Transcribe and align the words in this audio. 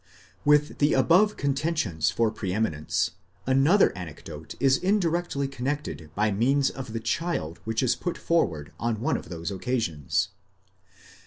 With 0.43 0.79
the 0.79 0.93
above 0.95 1.37
contentions 1.37 2.09
for 2.09 2.31
pre 2.31 2.51
eminence, 2.53 3.11
another 3.45 3.95
anecdote 3.95 4.55
is 4.59 4.77
indirectly 4.77 5.47
connected 5.47 6.09
by 6.15 6.31
means 6.31 6.71
of 6.71 6.93
the 6.93 6.99
child 6.99 7.59
which 7.65 7.83
is 7.83 7.95
put 7.95 8.17
forward 8.17 8.71
on 8.79 8.99
one 8.99 9.15
of 9.15 9.29
those 9.29 9.51
occa 9.51 9.79
sions. 9.79 10.29